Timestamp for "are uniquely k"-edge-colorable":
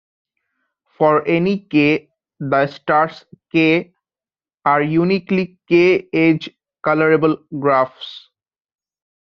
4.65-7.35